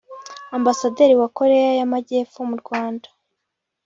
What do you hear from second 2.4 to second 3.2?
mu Rwanda